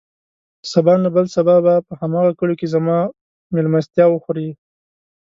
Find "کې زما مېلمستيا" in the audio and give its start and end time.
2.59-4.05